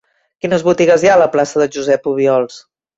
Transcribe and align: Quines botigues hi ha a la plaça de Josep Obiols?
Quines 0.45 0.65
botigues 0.69 1.05
hi 1.05 1.11
ha 1.11 1.15
a 1.19 1.21
la 1.25 1.29
plaça 1.37 1.65
de 1.65 1.71
Josep 1.79 2.13
Obiols? 2.17 2.63